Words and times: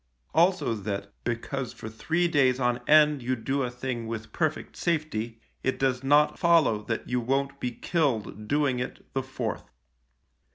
Also 0.33 0.73
that, 0.73 1.13
because 1.23 1.73
for 1.73 1.87
three 1.87 2.27
days 2.27 2.59
on 2.59 2.79
end 2.87 3.21
you 3.21 3.35
do 3.35 3.61
a 3.61 3.69
thing 3.69 4.07
with 4.07 4.33
perfect 4.33 4.75
safety, 4.75 5.39
it 5.61 5.77
does 5.77 6.03
not 6.03 6.39
follow 6.39 6.81
that 6.81 7.07
you 7.07 7.21
won't 7.21 7.59
be 7.59 7.69
killed 7.69 8.47
doing 8.47 8.79
it 8.79 9.05
the 9.13 9.21
fourth. 9.21 9.69